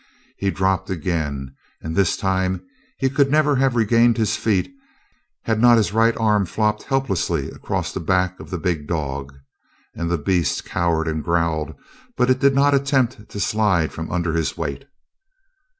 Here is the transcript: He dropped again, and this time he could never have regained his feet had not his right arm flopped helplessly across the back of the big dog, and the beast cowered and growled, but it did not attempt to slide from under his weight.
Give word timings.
He 0.37 0.49
dropped 0.49 0.89
again, 0.89 1.53
and 1.79 1.95
this 1.95 2.17
time 2.17 2.63
he 2.97 3.07
could 3.07 3.29
never 3.29 3.57
have 3.57 3.75
regained 3.75 4.17
his 4.17 4.35
feet 4.35 4.73
had 5.43 5.61
not 5.61 5.77
his 5.77 5.93
right 5.93 6.17
arm 6.17 6.47
flopped 6.47 6.81
helplessly 6.81 7.51
across 7.51 7.93
the 7.93 7.99
back 7.99 8.39
of 8.39 8.49
the 8.49 8.57
big 8.57 8.87
dog, 8.87 9.31
and 9.93 10.09
the 10.09 10.17
beast 10.17 10.65
cowered 10.65 11.07
and 11.07 11.23
growled, 11.23 11.75
but 12.17 12.31
it 12.31 12.39
did 12.39 12.55
not 12.55 12.73
attempt 12.73 13.29
to 13.29 13.39
slide 13.39 13.91
from 13.91 14.09
under 14.11 14.33
his 14.33 14.57
weight. 14.57 14.85